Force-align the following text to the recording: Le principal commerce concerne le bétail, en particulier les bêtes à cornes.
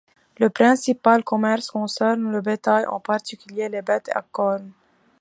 Le 0.39 0.49
principal 0.49 1.23
commerce 1.23 1.67
concerne 1.69 2.31
le 2.31 2.41
bétail, 2.41 2.87
en 2.87 2.99
particulier 2.99 3.69
les 3.69 3.83
bêtes 3.83 4.09
à 4.15 4.23
cornes. 4.23 4.71